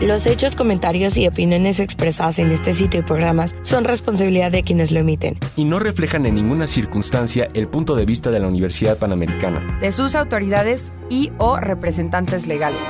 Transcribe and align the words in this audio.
Los 0.00 0.26
hechos, 0.26 0.56
comentarios 0.56 1.16
y 1.16 1.28
opiniones 1.28 1.78
expresadas 1.78 2.40
en 2.40 2.50
este 2.50 2.74
sitio 2.74 3.00
y 3.00 3.02
programas 3.04 3.54
son 3.62 3.84
responsabilidad 3.84 4.50
de 4.50 4.62
quienes 4.62 4.90
lo 4.90 4.98
emiten. 4.98 5.38
Y 5.56 5.64
no 5.64 5.78
reflejan 5.78 6.26
en 6.26 6.34
ninguna 6.34 6.66
circunstancia 6.66 7.46
el 7.54 7.68
punto 7.68 7.94
de 7.94 8.04
vista 8.04 8.32
de 8.32 8.40
la 8.40 8.48
Universidad 8.48 8.98
Panamericana. 8.98 9.78
De 9.80 9.92
sus 9.92 10.16
autoridades 10.16 10.92
y 11.08 11.30
o 11.38 11.58
representantes 11.58 12.48
legales. 12.48 12.80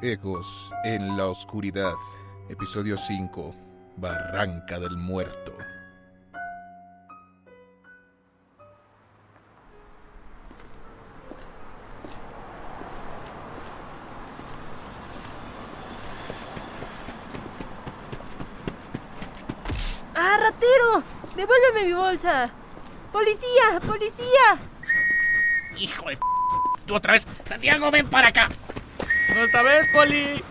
Ecos 0.00 0.70
en 0.82 1.18
la 1.18 1.26
oscuridad. 1.26 1.92
Episodio 2.48 2.96
5. 2.96 3.54
Barranca 3.98 4.80
del 4.80 4.96
Muerto. 4.96 5.52
¡Devuélveme 21.40 21.86
mi 21.86 21.94
bolsa! 21.94 22.50
¡Policía! 23.10 23.80
¡Policía! 23.86 24.58
Hijo 25.78 26.10
de... 26.10 26.18
p- 26.18 26.22
Tú 26.84 26.94
otra 26.96 27.14
vez. 27.14 27.26
Santiago, 27.46 27.90
ven 27.90 28.06
para 28.10 28.28
acá. 28.28 28.50
¡No 29.34 29.40
esta 29.44 29.62
vez, 29.62 29.86
Poli! 29.90 30.44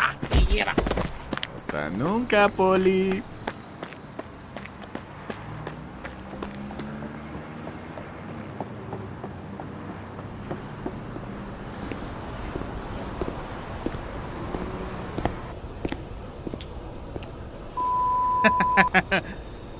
Aquí 0.00 0.46
lleva. 0.46 0.72
Hasta 1.58 1.90
nunca, 1.90 2.48
Poli. 2.48 3.22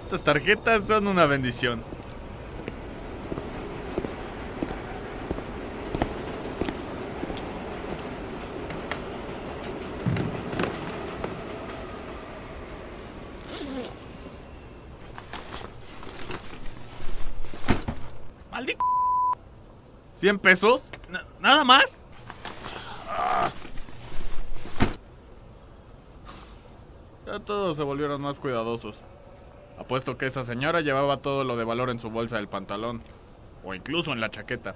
Estas 0.08 0.22
tarjetas 0.22 0.86
son 0.86 1.06
una 1.06 1.26
bendición. 1.26 1.82
¡Maldito! 18.50 18.84
¿100 20.14 20.38
pesos? 20.40 20.90
Na- 21.08 21.24
¿Nada 21.40 21.64
más? 21.64 22.00
Ya 27.26 27.38
todos 27.40 27.76
se 27.76 27.82
volvieron 27.82 28.20
más 28.20 28.38
cuidadosos. 28.38 29.02
Apuesto 29.89 30.19
que 30.19 30.27
esa 30.27 30.44
señora 30.44 30.83
llevaba 30.83 31.17
todo 31.17 31.44
lo 31.44 31.56
de 31.56 31.64
valor 31.64 31.89
en 31.89 31.99
su 31.99 32.10
bolsa 32.10 32.37
del 32.37 32.47
pantalón. 32.47 33.00
O 33.65 33.72
incluso 33.72 34.12
en 34.12 34.21
la 34.21 34.31
chaqueta. 34.31 34.75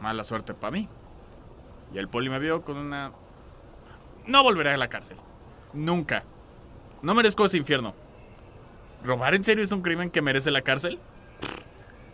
Mala 0.00 0.22
suerte 0.22 0.54
para 0.54 0.70
mí. 0.70 0.88
Y 1.92 1.98
el 1.98 2.06
poli 2.06 2.30
me 2.30 2.38
vio 2.38 2.62
con 2.62 2.76
una... 2.76 3.10
No 4.28 4.44
volveré 4.44 4.70
a 4.70 4.76
la 4.76 4.86
cárcel. 4.86 5.16
Nunca. 5.72 6.22
No 7.02 7.12
merezco 7.12 7.44
ese 7.44 7.56
infierno. 7.56 7.92
¿Robar 9.02 9.34
en 9.34 9.42
serio 9.42 9.64
es 9.64 9.72
un 9.72 9.82
crimen 9.82 10.08
que 10.08 10.22
merece 10.22 10.52
la 10.52 10.62
cárcel? 10.62 11.00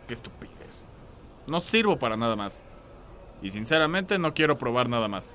Qué 0.07 0.15
estupidez. 0.15 0.87
No 1.47 1.61
sirvo 1.61 1.99
para 1.99 2.17
nada 2.17 2.35
más. 2.35 2.63
Y 3.43 3.51
sinceramente 3.51 4.19
no 4.19 4.33
quiero 4.33 4.57
probar 4.57 4.89
nada 4.89 5.07
más. 5.07 5.35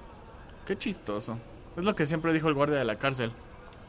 Qué 0.66 0.75
chistoso. 0.75 1.38
Es 1.78 1.86
lo 1.86 1.96
que 1.96 2.08
siempre 2.08 2.34
dijo 2.34 2.47
el 2.47 2.56
guardia 2.56 2.80
de 2.80 2.86
la 2.86 2.97
cárcel. 2.97 3.34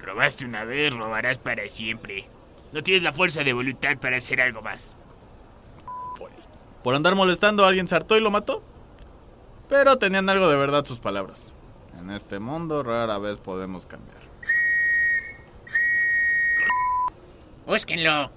Robaste 0.05 0.45
una 0.45 0.65
vez, 0.65 0.95
robarás 0.95 1.39
para 1.39 1.67
siempre. 1.69 2.27
No 2.73 2.83
tienes 2.83 3.03
la 3.03 3.13
fuerza 3.13 3.43
de 3.43 3.55
voluntad 3.55 3.97
para 3.99 4.19
hacer 4.19 4.41
algo 4.41 4.61
más. 4.61 4.97
Por 6.83 6.95
andar 6.95 7.15
molestando 7.15 7.65
a 7.65 7.69
alguien 7.69 7.89
se 7.89 7.97
hartó 7.97 8.15
y 8.15 8.21
lo 8.21 8.31
mató. 8.31 8.63
Pero 9.71 9.97
tenían 9.97 10.29
algo 10.29 10.49
de 10.49 10.57
verdad 10.57 10.85
sus 10.85 11.01
palabras. 11.01 11.55
En 11.99 12.11
este 12.11 12.39
mundo 12.39 12.83
rara 12.83 13.17
vez 13.19 13.39
podemos 13.39 13.87
cambiar. 13.87 14.21
Búsquenlo. 17.67 18.31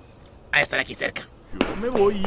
Ha 0.54 0.58
de 0.58 0.62
estar 0.62 0.80
aquí 0.80 0.96
cerca. 0.96 1.28
Yo 1.60 1.76
me 1.76 1.90
voy. 1.90 2.24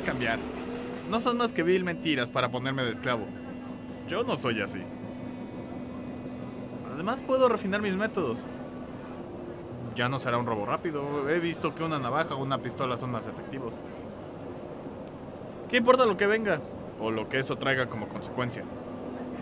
Cambiar? 0.00 0.38
No 1.10 1.20
son 1.20 1.36
más 1.36 1.52
que 1.52 1.62
vil 1.62 1.84
mentiras 1.84 2.30
para 2.30 2.50
ponerme 2.50 2.82
de 2.84 2.90
esclavo. 2.90 3.26
Yo 4.08 4.24
no 4.24 4.36
soy 4.36 4.60
así. 4.60 4.82
Además 6.92 7.22
puedo 7.26 7.48
refinar 7.48 7.82
mis 7.82 7.96
métodos. 7.96 8.38
Ya 9.94 10.08
no 10.08 10.18
será 10.18 10.38
un 10.38 10.46
robo 10.46 10.64
rápido. 10.64 11.28
He 11.28 11.38
visto 11.38 11.74
que 11.74 11.84
una 11.84 11.98
navaja 11.98 12.34
o 12.34 12.42
una 12.42 12.58
pistola 12.58 12.96
son 12.96 13.10
más 13.10 13.26
efectivos. 13.26 13.74
¿Qué 15.72 15.78
importa 15.78 16.04
lo 16.04 16.18
que 16.18 16.26
venga? 16.26 16.60
O 17.00 17.10
lo 17.10 17.30
que 17.30 17.38
eso 17.38 17.56
traiga 17.56 17.86
como 17.86 18.06
consecuencia. 18.06 18.62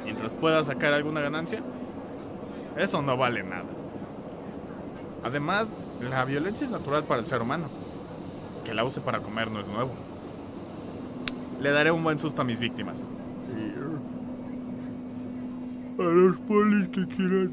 Mientras 0.05 0.33
pueda 0.33 0.63
sacar 0.63 0.93
alguna 0.93 1.21
ganancia, 1.21 1.61
eso 2.77 3.03
no 3.03 3.17
vale 3.17 3.43
nada. 3.43 3.65
Además, 5.25 5.75
la 6.01 6.25
violencia 6.25 6.65
es 6.65 6.71
natural 6.71 7.03
para 7.03 7.21
el 7.21 7.27
ser 7.27 7.43
humano. 7.43 7.65
Que 8.65 8.75
la 8.75 8.85
use 8.85 9.01
para 9.01 9.19
comer 9.19 9.51
no 9.51 9.59
es 9.59 9.67
nuevo. 9.67 9.91
Le 11.61 11.73
daré 11.73 11.91
un 11.91 12.05
buen 12.05 12.21
susto 12.21 12.43
a 12.43 12.45
mis 12.45 12.61
víctimas. 12.61 13.11
A 15.99 16.03
los 16.03 16.39
polis 16.39 16.87
que 16.91 17.09
quieran 17.09 17.51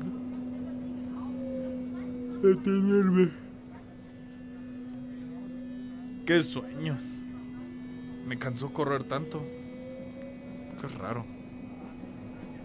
detenerme. 2.44 3.32
¡Qué 6.28 6.44
sueño! 6.44 7.17
Me 8.28 8.38
cansó 8.38 8.74
correr 8.74 9.06
tanto. 9.06 9.42
Qué 10.82 10.88
raro. 11.00 11.24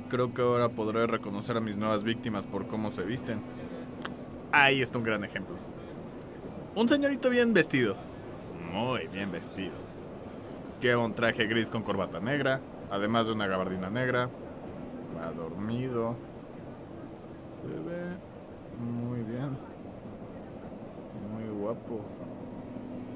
Creo 0.08 0.34
que 0.34 0.42
ahora 0.42 0.70
podré 0.70 1.06
reconocer 1.06 1.56
a 1.56 1.60
mis 1.60 1.76
nuevas 1.76 2.02
víctimas 2.02 2.48
por 2.48 2.66
cómo 2.66 2.90
se 2.90 3.04
visten. 3.04 3.40
Ahí 4.50 4.82
está 4.82 4.98
un 4.98 5.04
gran 5.04 5.22
ejemplo. 5.22 5.54
Un 6.74 6.88
señorito 6.88 7.30
bien 7.30 7.54
vestido. 7.54 7.94
Muy 8.72 9.06
bien 9.06 9.30
vestido. 9.30 9.74
Lleva 10.80 11.04
un 11.04 11.14
traje 11.14 11.46
gris 11.46 11.70
con 11.70 11.84
corbata 11.84 12.18
negra, 12.18 12.60
además 12.90 13.28
de 13.28 13.34
una 13.34 13.46
gabardina 13.46 13.88
negra. 13.88 14.28
Va 15.16 15.30
dormido. 15.30 16.16
Se 17.62 17.68
ve 17.68 18.16
muy 18.80 19.20
bien. 19.20 19.56
Muy 21.32 21.60
guapo. 21.60 22.00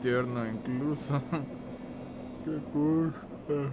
Tierno 0.00 0.46
incluso. 0.46 1.20
Qué 2.46 2.60
cosas. 2.72 3.72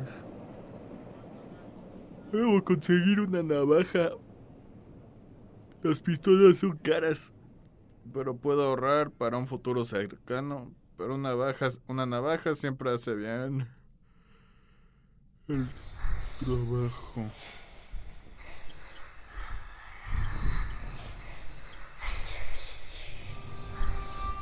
Debo 2.31 2.63
conseguir 2.63 3.19
una 3.19 3.43
navaja. 3.43 4.09
Las 5.83 5.99
pistolas 5.99 6.57
son 6.57 6.75
caras. 6.77 7.31
Pero 8.11 8.35
puedo 8.35 8.63
ahorrar 8.63 9.11
para 9.11 9.37
un 9.37 9.45
futuro 9.45 9.85
cercano. 9.85 10.73
Pero 10.97 11.13
una 11.13 11.29
navaja, 11.29 11.67
una 11.87 12.07
navaja 12.07 12.55
siempre 12.55 12.91
hace 12.91 13.13
bien. 13.13 13.67
El 15.47 15.69
trabajo. 16.43 17.29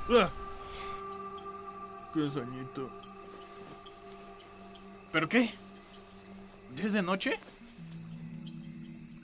¡Ah! 0.09 0.29
¡Qué 2.13 2.29
soñito! 2.29 3.10
¿Pero 5.11 5.27
qué? 5.27 5.49
¿Ya 6.75 6.85
es 6.85 6.93
de 6.93 7.01
noche? 7.01 7.37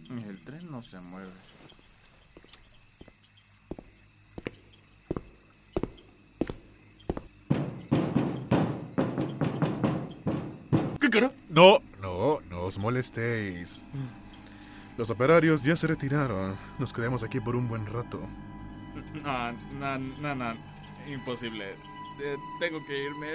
El 0.10 0.40
tren 0.44 0.70
no 0.70 0.82
se 0.82 1.00
mueve. 1.00 1.32
¿Qué 11.00 11.10
cara? 11.10 11.32
No, 11.50 11.80
no, 12.02 12.42
no 12.50 12.62
os 12.64 12.78
molestéis. 12.78 13.82
Los 14.98 15.10
operarios 15.10 15.64
ya 15.64 15.78
se 15.78 15.88
retiraron. 15.88 16.58
Nos 16.80 16.92
quedamos 16.92 17.24
aquí 17.24 17.40
por 17.40 17.56
un 17.56 17.70
buen 17.70 17.86
rato. 17.86 18.20
No, 19.24 19.52
no, 19.80 19.98
no, 19.98 20.36
no. 20.36 20.54
Imposible. 21.08 21.72
Eh, 22.20 22.36
tengo 22.60 22.86
que 22.86 23.06
irme. 23.06 23.28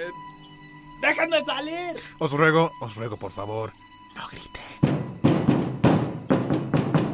¡Déjenme 1.03 1.43
salir! 1.43 1.99
Os 2.17 2.31
ruego, 2.31 2.71
os 2.79 2.95
ruego, 2.95 3.17
por 3.17 3.31
favor. 3.31 3.73
No 4.15 4.25
grite. 4.29 4.61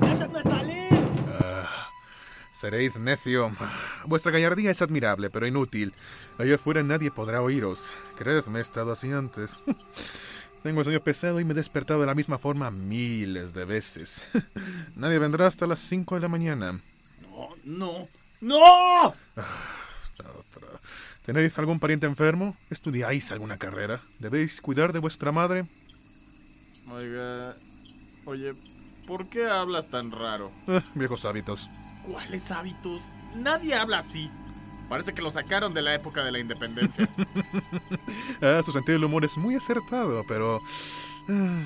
¡Déjenme 0.02 0.44
salir! 0.44 0.90
Ah, 1.42 1.90
seréis 2.52 2.96
necio. 2.98 3.52
Vuestra 4.06 4.32
gallardía 4.32 4.70
es 4.70 4.84
admirable, 4.84 5.32
pero 5.32 5.48
inútil. 5.48 5.96
Allá 6.38 6.54
afuera 6.54 6.84
nadie 6.84 7.10
podrá 7.10 7.42
oíros. 7.42 7.80
Creedme, 8.16 8.60
he 8.60 8.62
estado 8.62 8.92
así 8.92 9.12
antes. 9.12 9.60
Tengo 10.62 10.82
el 10.82 10.86
sueño 10.86 11.00
pesado 11.00 11.40
y 11.40 11.44
me 11.46 11.54
he 11.54 11.56
despertado 11.56 12.02
de 12.02 12.06
la 12.06 12.14
misma 12.14 12.38
forma 12.38 12.70
miles 12.70 13.54
de 13.54 13.66
veces. 13.66 14.24
Nadie 14.96 15.18
vendrá 15.18 15.48
hasta 15.48 15.66
las 15.66 15.80
5 15.80 16.16
de 16.16 16.22
la 16.22 16.28
mañana. 16.28 16.80
No, 17.22 17.50
no, 17.64 18.08
¡No! 18.42 19.16
Otra. 20.18 20.49
¿Tenéis 21.24 21.58
algún 21.60 21.80
pariente 21.80 22.08
enfermo? 22.08 22.56
¿Estudiáis 22.70 23.32
alguna 23.32 23.58
carrera? 23.58 24.02
¿Debéis 24.20 24.62
cuidar 24.62 24.94
de 24.94 25.00
vuestra 25.00 25.32
madre? 25.32 25.66
Oiga. 26.90 27.56
Oye, 28.26 28.56
¿por 29.06 29.28
qué 29.30 29.48
hablas 29.48 29.88
tan 29.90 30.12
raro? 30.12 30.52
Eh, 30.68 30.82
viejos 30.96 31.26
hábitos. 31.26 31.70
¿Cuáles 32.04 32.50
hábitos? 32.52 33.02
Nadie 33.36 33.76
habla 33.76 34.00
así. 34.00 34.32
Parece 34.88 35.14
que 35.14 35.22
lo 35.22 35.30
sacaron 35.30 35.74
de 35.74 35.84
la 35.84 35.94
época 35.94 36.24
de 36.24 36.32
la 36.32 36.40
independencia. 36.40 37.08
Ah, 38.42 38.62
su 38.64 38.72
sentido 38.72 38.94
del 38.98 39.04
humor 39.04 39.26
es 39.26 39.38
muy 39.38 39.56
acertado, 39.56 40.24
pero... 40.28 40.62
ah, 41.28 41.64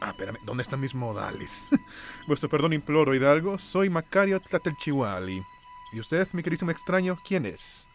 Ah, 0.00 0.10
espérame, 0.10 0.36
¿dónde 0.44 0.62
están 0.62 0.80
mis 0.80 0.94
modales? 0.94 1.66
Vuestro 2.28 2.50
perdón 2.50 2.74
imploro, 2.74 3.14
Hidalgo. 3.14 3.58
Soy 3.58 3.88
Macario 3.88 4.38
Tlatelchihuali. 4.40 5.42
¿Y 5.92 6.00
usted, 6.00 6.28
mi 6.32 6.42
querísimo 6.42 6.70
extraño, 6.70 7.18
quién 7.26 7.46
es? 7.46 7.86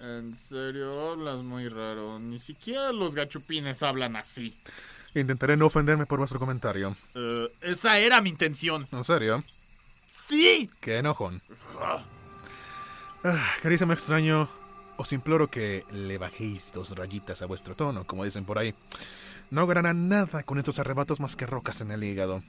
En 0.00 0.34
serio, 0.36 1.10
hablas 1.10 1.38
muy 1.38 1.68
raro. 1.68 2.18
Ni 2.18 2.38
siquiera 2.38 2.92
los 2.92 3.14
gachupines 3.14 3.82
hablan 3.82 4.16
así. 4.16 4.56
Intentaré 5.14 5.56
no 5.56 5.66
ofenderme 5.66 6.06
por 6.06 6.18
vuestro 6.18 6.38
comentario. 6.38 6.96
Eh, 7.14 7.48
esa 7.60 7.98
era 7.98 8.20
mi 8.20 8.30
intención. 8.30 8.86
¿En 8.92 9.04
serio? 9.04 9.42
¡Sí! 10.06 10.70
¡Qué 10.80 10.98
enojón! 10.98 11.40
Ah, 13.24 13.54
carísimo 13.62 13.92
extraño, 13.92 14.48
os 14.96 15.12
imploro 15.12 15.48
que 15.48 15.84
le 15.90 16.18
bajéis 16.18 16.72
dos 16.72 16.96
rayitas 16.96 17.42
a 17.42 17.46
vuestro 17.46 17.74
tono, 17.74 18.04
como 18.04 18.24
dicen 18.24 18.44
por 18.44 18.58
ahí. 18.58 18.74
No 19.50 19.66
ganará 19.66 19.94
nada 19.94 20.42
con 20.42 20.58
estos 20.58 20.78
arrebatos 20.78 21.20
más 21.20 21.34
que 21.34 21.46
rocas 21.46 21.80
en 21.80 21.90
el 21.90 22.04
hígado. 22.04 22.42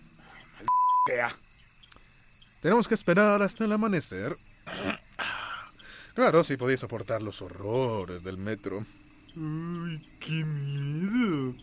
Tenemos 2.61 2.87
que 2.87 2.93
esperar 2.93 3.41
hasta 3.41 3.65
el 3.65 3.71
amanecer. 3.71 4.37
Claro, 6.19 6.43
si 6.43 6.57
podéis 6.57 6.81
soportar 6.81 7.21
los 7.21 7.41
horrores 7.41 8.23
del 8.23 8.35
metro. 8.35 8.85
Uy, 9.37 10.05
qué 10.19 10.43
miedo. 10.43 11.55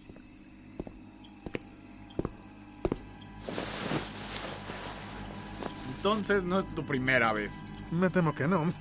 Entonces 5.99 6.43
no 6.43 6.61
es 6.61 6.75
tu 6.75 6.87
primera 6.87 7.35
vez. 7.35 7.63
Me 7.91 8.09
temo 8.09 8.35
que 8.35 8.49
no. 8.49 8.73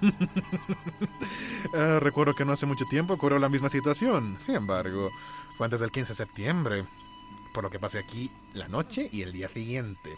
Ah, 1.74 1.98
recuerdo 2.00 2.34
que 2.36 2.46
no 2.46 2.54
hace 2.54 2.66
mucho 2.66 2.86
tiempo 2.86 3.16
ocurrió 3.16 3.38
la 3.38 3.50
misma 3.50 3.68
situación. 3.68 4.38
Sin 4.46 4.56
embargo, 4.56 5.10
fue 5.58 5.66
antes 5.66 5.82
del 5.82 5.92
15 5.92 6.14
de 6.14 6.16
septiembre. 6.16 6.86
Por 7.54 7.66
lo 7.66 7.70
que 7.70 7.80
pasé 7.80 8.00
aquí 8.00 8.32
la 8.54 8.70
noche 8.70 9.10
y 9.12 9.24
el 9.24 9.34
día 9.34 9.50
siguiente. 9.50 10.16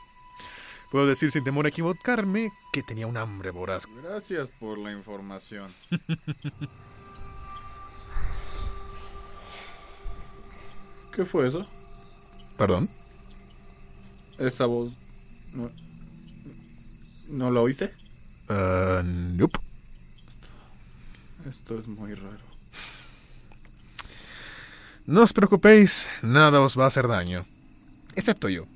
Puedo 0.92 1.06
decir 1.06 1.32
sin 1.32 1.44
temor 1.44 1.66
a 1.66 1.70
equivocarme 1.70 2.52
que 2.72 2.82
tenía 2.82 3.08
un 3.08 3.18
hambre 3.18 3.52
voraz. 3.52 3.86
Gracias 4.02 4.50
por 4.52 4.78
la 4.78 4.92
información. 4.94 5.74
¿Qué 11.12 11.26
fue 11.26 11.48
eso? 11.48 11.68
¿Perdón? 12.58 12.90
Esa 14.38 14.66
voz... 14.66 14.94
¿No, 15.52 15.70
¿no 17.28 17.52
la 17.52 17.62
oíste? 17.62 17.94
Ah, 18.48 19.02
nope. 19.04 19.60
Esto 21.48 21.78
es 21.78 21.88
muy 21.88 22.14
raro. 22.14 22.46
No 25.06 25.22
os 25.24 25.34
preocupéis, 25.34 26.10
nada 26.22 26.62
os 26.62 26.78
va 26.78 26.84
a 26.84 26.88
hacer 26.88 27.08
daño. 27.08 27.46
Excepto 28.16 28.50
yo. 28.50 28.68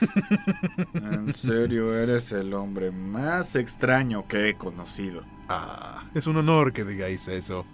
En 0.94 1.34
serio, 1.34 1.94
eres 1.94 2.32
el 2.32 2.54
hombre 2.54 2.90
más 2.90 3.56
extraño 3.56 4.26
que 4.26 4.48
he 4.48 4.54
conocido. 4.54 5.22
Ah, 5.48 6.04
es 6.14 6.26
un 6.26 6.36
honor 6.36 6.72
que 6.72 6.84
digáis 6.84 7.28
eso. 7.28 7.64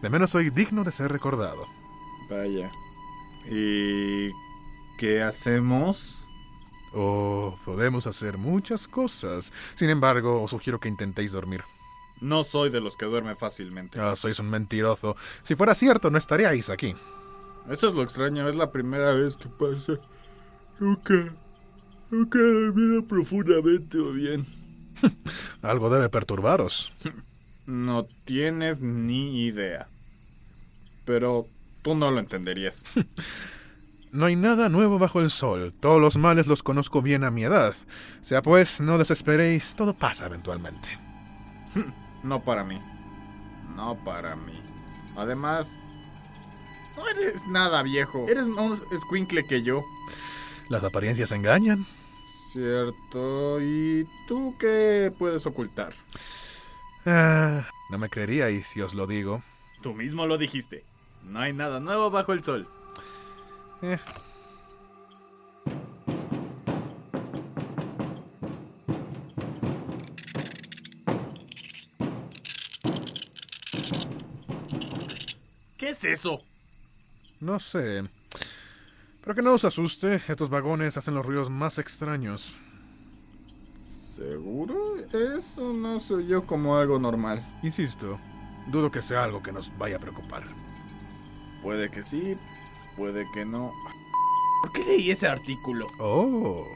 De 0.00 0.10
menos 0.10 0.30
soy 0.30 0.50
digno 0.50 0.84
de 0.84 0.92
ser 0.92 1.10
recordado. 1.10 1.66
Vaya. 2.28 2.70
¿Y 3.50 4.30
qué 4.98 5.22
hacemos? 5.22 6.26
Oh, 6.94 7.56
podemos 7.64 8.06
hacer 8.06 8.36
muchas 8.36 8.86
cosas. 8.86 9.52
Sin 9.74 9.90
embargo, 9.90 10.42
os 10.42 10.50
sugiero 10.50 10.78
que 10.78 10.88
intentéis 10.88 11.32
dormir. 11.32 11.64
No 12.20 12.44
soy 12.44 12.70
de 12.70 12.80
los 12.80 12.96
que 12.96 13.06
duerme 13.06 13.34
fácilmente. 13.34 14.00
Ah, 14.00 14.14
sois 14.14 14.38
un 14.38 14.50
mentiroso. 14.50 15.16
Si 15.42 15.56
fuera 15.56 15.74
cierto, 15.74 16.10
no 16.10 16.18
estaríais 16.18 16.70
aquí. 16.70 16.94
Eso 17.70 17.88
es 17.88 17.94
lo 17.94 18.02
extraño, 18.02 18.48
es 18.48 18.54
la 18.54 18.70
primera 18.70 19.12
vez 19.12 19.36
que 19.36 19.48
pasa. 19.48 19.94
Nunca, 20.78 21.34
he 22.12 22.64
dormido 22.64 23.04
profundamente 23.06 23.98
o 23.98 24.12
bien. 24.12 24.46
Algo 25.62 25.90
debe 25.90 26.08
perturbaros. 26.08 26.92
No 27.66 28.06
tienes 28.24 28.82
ni 28.82 29.44
idea. 29.44 29.88
Pero 31.04 31.46
tú 31.82 31.94
no 31.94 32.10
lo 32.10 32.20
entenderías. 32.20 32.84
No 34.12 34.26
hay 34.26 34.36
nada 34.36 34.68
nuevo 34.68 34.98
bajo 34.98 35.22
el 35.22 35.30
sol. 35.30 35.72
Todos 35.80 35.98
los 35.98 36.18
males 36.18 36.46
los 36.46 36.62
conozco 36.62 37.00
bien 37.00 37.24
a 37.24 37.30
mi 37.30 37.44
edad. 37.44 37.74
Sea 38.20 38.42
pues, 38.42 38.78
no 38.78 38.98
desesperéis, 38.98 39.74
todo 39.74 39.94
pasa 39.94 40.26
eventualmente. 40.26 40.98
No 42.22 42.44
para 42.44 42.62
mí. 42.62 42.78
No 43.74 43.96
para 44.04 44.36
mí. 44.36 44.52
Además, 45.16 45.78
no 46.96 47.08
eres 47.08 47.44
nada 47.48 47.82
viejo. 47.82 48.28
Eres 48.28 48.46
más 48.46 48.84
escuincle 48.92 49.44
que 49.44 49.62
yo. 49.62 49.82
Las 50.68 50.84
apariencias 50.84 51.32
engañan. 51.32 51.86
Cierto. 52.52 53.62
¿Y 53.62 54.06
tú 54.28 54.54
qué 54.58 55.10
puedes 55.18 55.46
ocultar? 55.46 55.94
Ah, 57.06 57.66
no 57.88 57.96
me 57.96 58.10
creeríais 58.10 58.66
si 58.68 58.82
os 58.82 58.92
lo 58.92 59.06
digo. 59.06 59.42
Tú 59.80 59.94
mismo 59.94 60.26
lo 60.26 60.36
dijiste. 60.36 60.84
No 61.24 61.40
hay 61.40 61.54
nada 61.54 61.80
nuevo 61.80 62.10
bajo 62.10 62.34
el 62.34 62.44
sol. 62.44 62.68
Eh, 63.80 63.98
¿Qué 75.78 75.88
es 75.90 76.04
eso? 76.04 76.42
no 77.40 77.58
sé. 77.58 78.02
Pero 79.22 79.34
que 79.36 79.42
no 79.42 79.52
os 79.52 79.64
asuste, 79.64 80.20
estos 80.26 80.50
vagones 80.50 80.96
hacen 80.96 81.14
los 81.14 81.24
ruidos 81.24 81.48
más 81.48 81.78
extraños. 81.78 82.54
¿Seguro? 83.96 84.96
Eso 85.12 85.72
no 85.72 86.00
soy 86.00 86.26
yo 86.26 86.44
como 86.44 86.76
algo 86.76 86.98
normal. 86.98 87.46
Insisto, 87.62 88.18
dudo 88.66 88.90
que 88.90 89.00
sea 89.00 89.22
algo 89.24 89.42
que 89.42 89.52
nos 89.52 89.76
vaya 89.78 89.96
a 89.96 90.00
preocupar. 90.00 90.42
Puede 91.62 91.88
que 91.88 92.02
sí, 92.02 92.36
puede 92.96 93.24
que 93.32 93.44
no. 93.44 93.72
¿Por 94.62 94.72
qué 94.72 94.84
leí 94.84 95.10
ese 95.12 95.28
artículo? 95.28 95.86
Oh, 96.00 96.66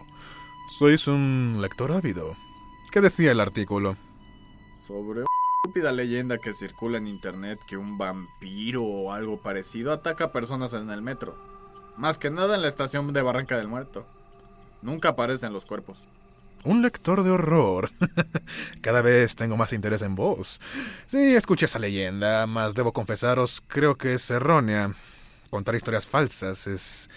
sois 0.78 1.08
un 1.08 1.58
lector 1.60 1.90
ávido. 1.90 2.36
¿Qué 2.92 3.00
decía 3.00 3.32
el 3.32 3.40
artículo? 3.40 3.96
Sobre 4.80 5.20
una 5.20 5.26
estúpida 5.64 5.90
leyenda 5.90 6.38
que 6.38 6.52
circula 6.52 6.98
en 6.98 7.08
internet 7.08 7.60
que 7.66 7.76
un 7.76 7.98
vampiro 7.98 8.84
o 8.84 9.12
algo 9.12 9.36
parecido 9.36 9.92
ataca 9.92 10.26
a 10.26 10.32
personas 10.32 10.72
en 10.74 10.90
el 10.90 11.02
metro. 11.02 11.55
Más 11.96 12.18
que 12.18 12.30
nada 12.30 12.54
en 12.54 12.62
la 12.62 12.68
estación 12.68 13.12
de 13.12 13.22
Barranca 13.22 13.56
del 13.56 13.68
Muerto. 13.68 14.06
Nunca 14.82 15.10
aparecen 15.10 15.52
los 15.52 15.64
cuerpos. 15.64 16.04
Un 16.64 16.82
lector 16.82 17.22
de 17.22 17.30
horror. 17.30 17.90
Cada 18.80 19.00
vez 19.00 19.36
tengo 19.36 19.56
más 19.56 19.72
interés 19.72 20.02
en 20.02 20.14
vos. 20.14 20.60
Sí, 21.06 21.34
escuché 21.34 21.66
esa 21.66 21.78
leyenda, 21.78 22.46
mas 22.46 22.74
debo 22.74 22.92
confesaros, 22.92 23.62
creo 23.66 23.96
que 23.96 24.14
es 24.14 24.30
errónea. 24.30 24.94
Contar 25.50 25.76
historias 25.76 26.06
falsas 26.06 26.66
es 26.66 27.08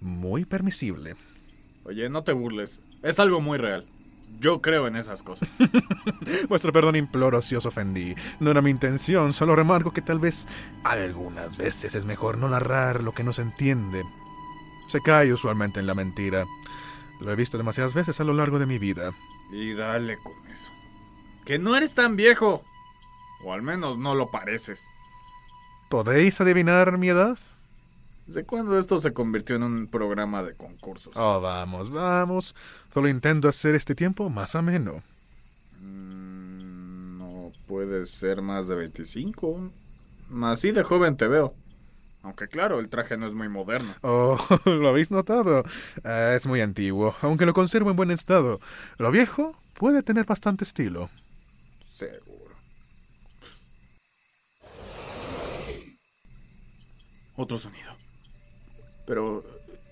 muy 0.00 0.44
permisible. 0.44 1.16
Oye, 1.84 2.08
no 2.08 2.22
te 2.22 2.32
burles. 2.32 2.80
Es 3.02 3.18
algo 3.18 3.40
muy 3.40 3.58
real. 3.58 3.86
Yo 4.40 4.60
creo 4.60 4.86
en 4.86 4.96
esas 4.96 5.22
cosas. 5.22 5.48
Vuestro 6.48 6.72
perdón 6.72 6.96
imploro 6.96 7.40
si 7.42 7.56
os 7.56 7.66
ofendí. 7.66 8.14
No 8.40 8.50
era 8.50 8.60
mi 8.60 8.70
intención, 8.70 9.32
solo 9.32 9.56
remarco 9.56 9.92
que 9.92 10.02
tal 10.02 10.18
vez 10.18 10.46
algunas 10.84 11.56
veces 11.56 11.94
es 11.94 12.04
mejor 12.04 12.38
no 12.38 12.48
narrar 12.48 13.02
lo 13.02 13.12
que 13.12 13.24
no 13.24 13.32
se 13.32 13.42
entiende. 13.42 14.04
Se 14.88 15.00
cae 15.00 15.32
usualmente 15.32 15.80
en 15.80 15.86
la 15.86 15.94
mentira. 15.94 16.46
Lo 17.20 17.30
he 17.30 17.36
visto 17.36 17.58
demasiadas 17.58 17.94
veces 17.94 18.20
a 18.20 18.24
lo 18.24 18.32
largo 18.32 18.58
de 18.58 18.66
mi 18.66 18.78
vida. 18.78 19.12
Y 19.52 19.72
dale 19.74 20.18
con 20.18 20.34
eso. 20.50 20.70
Que 21.44 21.58
no 21.58 21.76
eres 21.76 21.94
tan 21.94 22.16
viejo. 22.16 22.64
O 23.44 23.52
al 23.52 23.62
menos 23.62 23.98
no 23.98 24.14
lo 24.14 24.30
pareces. 24.30 24.84
¿Podéis 25.88 26.40
adivinar 26.40 26.98
mi 26.98 27.08
edad? 27.08 27.38
¿Desde 28.26 28.44
cuándo 28.44 28.78
esto 28.78 28.98
se 28.98 29.12
convirtió 29.12 29.56
en 29.56 29.62
un 29.62 29.86
programa 29.86 30.42
de 30.42 30.54
concursos? 30.54 31.14
Oh, 31.16 31.40
vamos, 31.40 31.90
vamos. 31.90 32.54
Solo 32.92 33.08
intento 33.08 33.48
hacer 33.48 33.74
este 33.74 33.94
tiempo 33.94 34.28
más 34.28 34.54
ameno. 34.54 35.02
Mm, 35.80 37.18
no 37.18 37.52
puede 37.66 38.04
ser 38.04 38.42
más 38.42 38.68
de 38.68 38.74
25. 38.74 39.70
Así 40.42 40.72
de 40.72 40.82
joven 40.82 41.16
te 41.16 41.26
veo. 41.26 41.54
Aunque 42.22 42.48
claro, 42.48 42.80
el 42.80 42.88
traje 42.88 43.16
no 43.16 43.26
es 43.26 43.34
muy 43.34 43.48
moderno. 43.48 43.94
Oh, 44.02 44.38
¿lo 44.64 44.88
habéis 44.88 45.10
notado? 45.10 45.64
Ah, 46.04 46.32
es 46.34 46.46
muy 46.46 46.60
antiguo, 46.60 47.14
aunque 47.22 47.46
lo 47.46 47.54
conservo 47.54 47.90
en 47.90 47.96
buen 47.96 48.10
estado. 48.10 48.60
Lo 48.98 49.10
viejo 49.10 49.56
puede 49.74 50.02
tener 50.02 50.26
bastante 50.26 50.64
estilo. 50.64 51.10
Seguro. 51.92 52.54
Otro 57.36 57.58
sonido. 57.58 57.96
Pero 59.06 59.44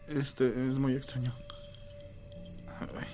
este 0.08 0.48
es 0.48 0.78
muy 0.78 0.94
extraño. 0.96 1.32
Ay. 2.80 3.06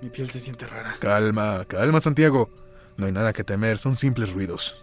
Mi 0.00 0.10
piel 0.10 0.30
se 0.30 0.40
siente 0.40 0.66
rara. 0.66 0.96
Calma, 1.00 1.64
calma, 1.66 2.00
Santiago. 2.00 2.48
No 2.96 3.06
hay 3.06 3.12
nada 3.12 3.32
que 3.32 3.44
temer, 3.44 3.78
son 3.78 3.96
simples 3.96 4.32
ruidos. 4.32 4.76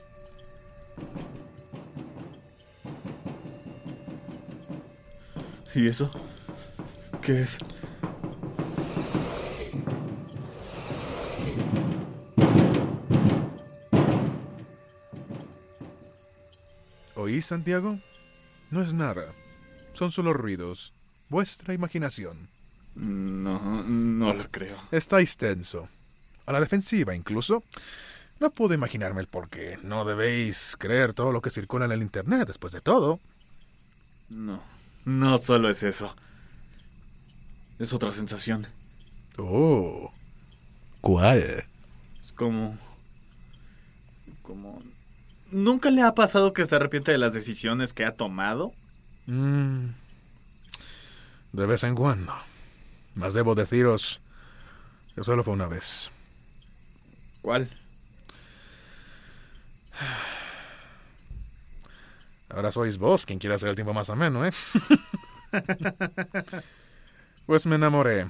¿Y 5.76 5.88
eso? 5.88 6.10
¿Qué 7.22 7.44
es? 7.44 7.58
¿Oís, 17.16 17.46
Santiago? 17.46 18.00
No 18.72 18.82
es 18.82 18.94
nada. 18.94 19.34
Son 19.94 20.12
solo 20.12 20.34
ruidos. 20.34 20.94
Vuestra 21.30 21.74
imaginación. 21.74 22.50
No, 22.96 23.84
no 23.84 24.34
lo 24.34 24.50
creo. 24.50 24.78
Estáis 24.92 25.38
tenso. 25.38 25.88
A 26.48 26.52
la 26.52 26.60
defensiva, 26.60 27.14
incluso. 27.14 27.64
No 28.40 28.50
puedo 28.50 28.74
imaginarme 28.74 29.22
el 29.22 29.28
porqué. 29.28 29.78
No 29.84 30.06
debéis 30.06 30.76
creer 30.80 31.14
todo 31.14 31.32
lo 31.32 31.42
que 31.42 31.52
circula 31.52 31.86
en 31.86 31.92
el 31.92 32.02
Internet, 32.02 32.48
después 32.48 32.74
de 32.74 32.82
todo. 32.82 33.20
No, 34.30 34.62
no 35.06 35.38
solo 35.38 35.70
es 35.70 35.84
eso. 35.84 36.16
Es 37.80 37.94
otra 37.94 38.12
sensación. 38.12 38.68
Oh. 39.38 40.12
¿Cuál? 41.02 41.66
Es 42.22 42.34
como... 42.34 42.78
Como... 44.42 44.82
¿Nunca 45.52 45.90
le 45.90 46.02
ha 46.02 46.14
pasado 46.14 46.54
que 46.54 46.66
se 46.66 46.76
arrepiente 46.76 47.12
de 47.12 47.18
las 47.18 47.34
decisiones 47.34 47.94
que 47.94 48.06
ha 48.06 48.16
tomado? 48.16 48.74
Mm. 49.26 49.88
De 51.54 51.66
vez 51.66 51.84
en 51.84 51.96
cuando. 51.96 52.34
Mas 53.16 53.34
debo 53.34 53.56
deciros 53.56 54.22
que 55.16 55.24
solo 55.24 55.44
fue 55.44 55.54
una 55.54 55.68
vez. 55.68 56.10
¿Cuál? 57.42 57.70
Ahora 62.50 62.72
sois 62.72 62.98
vos 62.98 63.26
quien 63.26 63.40
quiere 63.40 63.56
hacer 63.56 63.70
el 63.70 63.76
tiempo 63.76 63.94
más 63.94 64.10
ameno, 64.10 64.46
¿eh? 64.46 64.52
pues 67.46 67.66
me 67.66 67.76
enamoré. 67.76 68.28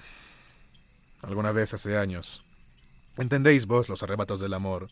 Alguna 1.22 1.52
vez 1.52 1.74
hace 1.74 1.98
años. 1.98 2.44
Entendéis 3.18 3.66
vos 3.66 3.90
los 3.90 4.04
arrebatos 4.04 4.40
del 4.40 4.54
amor. 4.54 4.90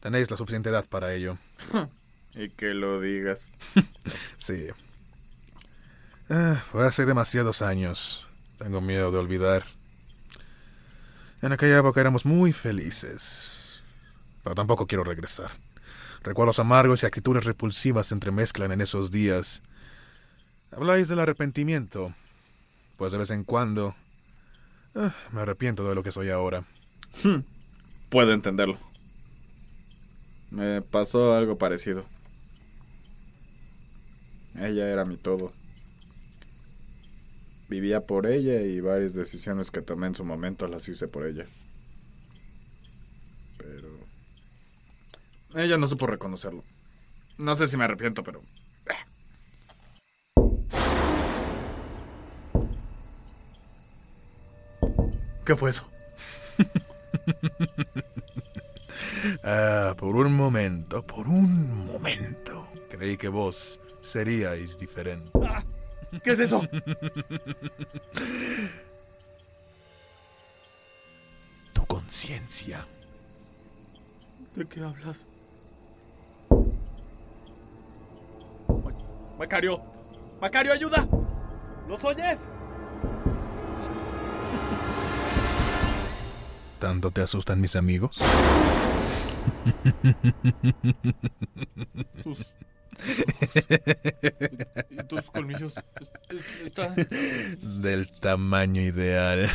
Tenéis 0.00 0.30
la 0.30 0.36
suficiente 0.36 0.70
edad 0.70 0.86
para 0.88 1.14
ello. 1.14 1.38
y 2.34 2.50
que 2.50 2.74
lo 2.74 3.00
digas. 3.00 3.50
sí. 4.36 4.68
Ah, 6.30 6.62
fue 6.70 6.86
hace 6.86 7.06
demasiados 7.06 7.62
años. 7.62 8.26
Tengo 8.58 8.80
miedo 8.80 9.10
de 9.10 9.18
olvidar. 9.18 9.64
En 11.40 11.52
aquella 11.52 11.78
época 11.78 12.00
éramos 12.00 12.24
muy 12.26 12.52
felices. 12.52 13.82
Pero 14.42 14.54
tampoco 14.54 14.86
quiero 14.86 15.04
regresar. 15.04 15.52
Recuerdos 16.22 16.58
amargos 16.58 17.02
y 17.02 17.06
actitudes 17.06 17.44
repulsivas 17.44 18.08
se 18.08 18.14
entremezclan 18.14 18.72
en 18.72 18.80
esos 18.80 19.10
días. 19.10 19.62
Habláis 20.72 21.08
del 21.08 21.20
arrepentimiento. 21.20 22.14
Pues 22.96 23.12
de 23.12 23.18
vez 23.18 23.30
en 23.30 23.44
cuando... 23.44 23.94
ah, 24.94 25.14
me 25.32 25.40
arrepiento 25.40 25.88
de 25.88 25.94
lo 25.94 26.02
que 26.02 26.12
soy 26.12 26.30
ahora. 26.30 26.64
Puedo 28.08 28.32
entenderlo. 28.32 28.78
Me 30.50 30.82
pasó 30.82 31.34
algo 31.34 31.58
parecido. 31.58 32.04
Ella 34.56 34.88
era 34.88 35.04
mi 35.04 35.16
todo. 35.16 35.52
Vivía 37.68 38.06
por 38.06 38.26
ella 38.26 38.62
y 38.62 38.80
varias 38.80 39.14
decisiones 39.14 39.70
que 39.70 39.82
tomé 39.82 40.06
en 40.08 40.14
su 40.14 40.24
momento 40.24 40.66
las 40.68 40.88
hice 40.88 41.06
por 41.06 41.26
ella. 41.26 41.44
Pero... 43.58 43.88
Ella 45.54 45.78
no 45.78 45.86
supo 45.86 46.06
reconocerlo. 46.06 46.62
No 47.38 47.54
sé 47.54 47.68
si 47.68 47.76
me 47.76 47.84
arrepiento, 47.84 48.22
pero... 48.22 48.40
¿Qué 55.44 55.56
fue 55.56 55.70
eso? 55.70 55.88
Ah, 59.42 59.94
por 59.96 60.14
un 60.16 60.34
momento, 60.34 61.02
por 61.04 61.28
un 61.28 61.86
momento, 61.86 62.68
creí 62.90 63.16
que 63.16 63.28
vos 63.28 63.80
seríais 64.02 64.78
diferente. 64.78 65.30
¿Qué 66.22 66.32
es 66.32 66.40
eso? 66.40 66.62
Tu 71.72 71.86
conciencia. 71.86 72.86
¿De 74.54 74.66
qué 74.66 74.82
hablas? 74.82 75.26
Macario, 79.38 79.80
Macario, 80.40 80.72
ayuda. 80.72 81.06
¿Los 81.88 82.02
oyes? 82.04 82.48
¿Tanto 86.78 87.10
te 87.10 87.22
asustan 87.22 87.60
mis 87.60 87.74
amigos? 87.76 88.16
Tus 92.22 92.54
y 94.90 94.96
tus 95.06 95.30
colmillos 95.30 95.74
es- 96.00 96.10
es- 96.30 96.60
están... 96.66 96.94
Del 97.80 98.10
tamaño 98.20 98.82
ideal. 98.82 99.48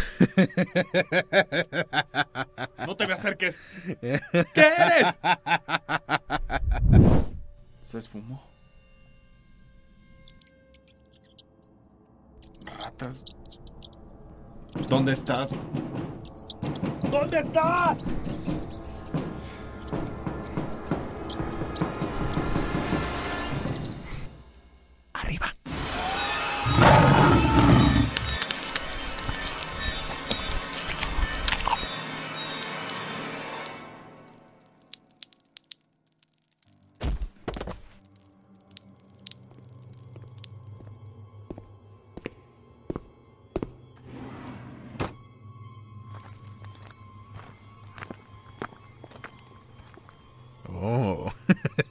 No 2.88 2.96
te 2.96 3.06
me 3.08 3.14
acerques. 3.14 3.60
¿Qué 4.02 4.22
eres? 4.56 5.16
Se 7.86 7.98
esfumó. 7.98 8.42
Ratas. 13.04 13.24
¿Dónde 14.90 15.12
estás? 15.14 15.50
¿Dónde 17.12 17.40
estás? 17.40 17.98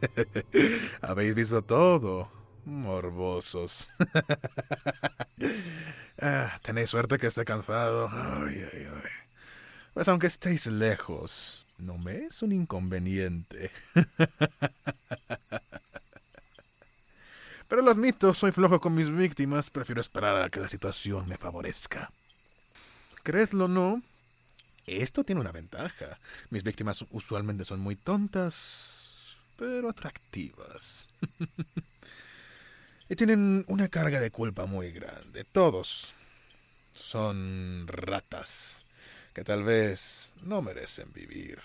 Habéis 1.03 1.35
visto 1.35 1.63
todo. 1.63 2.31
Morbosos. 2.65 3.89
ah, 6.23 6.61
tenéis 6.63 6.91
suerte 6.91 7.19
que 7.19 7.27
esté 7.27 7.45
cansado. 7.45 8.09
Pues 9.95 10.07
aunque 10.09 10.29
estéis 10.29 10.69
lejos, 10.69 11.67
no 11.79 11.99
me 11.99 12.27
es 12.27 12.41
un 12.43 12.53
inconveniente. 12.53 13.73
Pero 17.69 17.83
lo 17.83 17.91
admito, 17.91 18.33
soy 18.35 18.53
flojo 18.53 18.81
con 18.81 18.95
mis 18.95 19.11
víctimas, 19.11 19.71
prefiero 19.71 20.01
esperar 20.01 20.41
a 20.43 20.51
que 20.51 20.61
la 20.61 20.69
situación 20.69 21.27
me 21.27 21.39
favorezca. 21.39 22.13
Creedlo 23.23 23.65
o 23.65 23.69
no, 23.69 24.03
esto 24.87 25.25
tiene 25.25 25.41
una 25.41 25.53
ventaja. 25.53 26.19
Mis 26.51 26.65
víctimas 26.65 27.05
usualmente 27.11 27.65
son 27.65 27.81
muy 27.81 27.97
tontas, 27.97 29.02
pero 29.57 29.91
atractivas. 29.91 31.09
y 33.09 33.17
tienen 33.17 33.65
una 33.69 33.89
carga 33.89 34.21
de 34.21 34.31
culpa 34.31 34.67
muy 34.67 34.93
grande. 34.93 35.45
Todos 35.45 36.15
son 36.95 37.87
ratas 37.89 38.85
que 39.35 39.45
tal 39.45 39.63
vez 39.63 40.31
no 40.43 40.63
merecen 40.63 41.13
vivir 41.13 41.61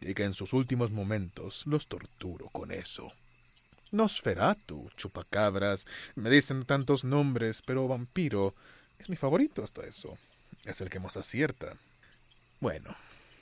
y 0.00 0.14
que 0.14 0.24
en 0.24 0.34
sus 0.34 0.52
últimos 0.52 0.90
momentos 0.90 1.66
los 1.66 1.86
torturo 1.86 2.48
con 2.48 2.70
eso. 2.70 3.12
Nosferatu, 3.90 4.90
chupacabras, 4.96 5.86
me 6.14 6.30
dicen 6.30 6.64
tantos 6.64 7.04
nombres, 7.04 7.62
pero 7.64 7.88
vampiro 7.88 8.54
es 8.98 9.08
mi 9.08 9.16
favorito 9.16 9.64
hasta 9.64 9.82
eso. 9.82 10.18
Es 10.64 10.80
el 10.80 10.90
que 10.90 11.00
más 11.00 11.16
acierta. 11.16 11.76
Bueno, 12.60 12.94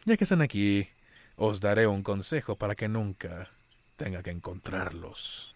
ya 0.05 0.17
que 0.17 0.25
están 0.25 0.43
aquí, 0.43 0.89
os 1.37 1.61
daré 1.61 1.87
un 1.87 2.03
consejo 2.03 2.57
para 2.57 2.75
que 2.75 2.89
nunca 2.89 3.51
tenga 3.97 4.23
que 4.23 4.31
encontrarlos. 4.31 5.55